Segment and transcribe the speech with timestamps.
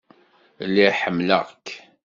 [0.69, 1.67] Lliɣ ḥemmleɣ-k.